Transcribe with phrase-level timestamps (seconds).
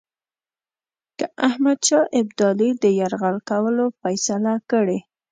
[1.17, 4.99] که احمدشاه ابدالي د یرغل کولو فیصله کړې.